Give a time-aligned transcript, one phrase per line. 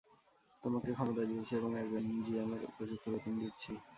[0.63, 3.71] তোমাকে ক্ষমতা দিয়েছি এবং একজন জিএম এর উপযুক্ত বেতন দিচ্ছি।